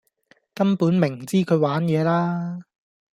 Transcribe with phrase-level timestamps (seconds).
[0.55, 2.61] 根本明知她玩野啦.....